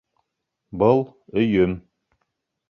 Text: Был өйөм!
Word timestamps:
Был 0.83 1.03
өйөм! 1.43 1.77